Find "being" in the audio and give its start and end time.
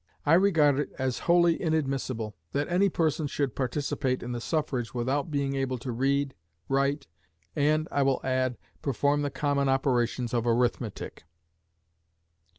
5.29-5.53